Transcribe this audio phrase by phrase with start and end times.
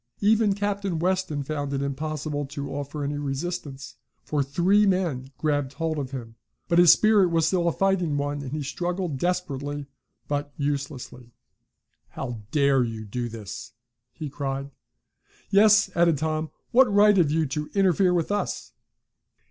[0.21, 5.99] Even Captain Weston found it impossible to offer any resistance, for three men grabbed hold
[5.99, 9.85] of him but his spirit was still a fighting one, and he struggled desperately
[10.27, 11.35] but uselessly.
[12.09, 13.73] "How dare you do this?"
[14.11, 14.71] he cried.
[15.51, 18.73] "Yes," added Tom, "what right have you to interfere with us?"